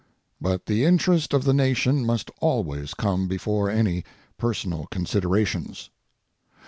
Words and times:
But 0.41 0.65
the 0.65 0.83
interest 0.83 1.31
of 1.31 1.43
the 1.43 1.53
Nation 1.53 2.03
must 2.03 2.31
always 2.39 2.95
come 2.95 3.27
before 3.27 3.69
any 3.69 4.03
personal 4.39 4.87
considerations. 4.89 5.91